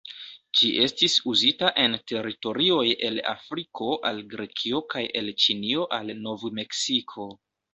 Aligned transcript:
Ĝi 0.59 0.69
estis 0.85 1.17
uzita 1.33 1.69
en 1.83 1.97
teritorioj 2.13 2.87
el 3.09 3.21
Afriko 3.33 3.91
al 4.11 4.25
Grekio 4.35 4.81
kaj 4.95 5.05
el 5.23 5.31
Ĉinio 5.45 5.89
al 5.99 6.11
Nov-Meksiko. 6.27 7.29